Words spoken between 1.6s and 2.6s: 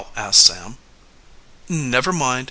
"Never mind.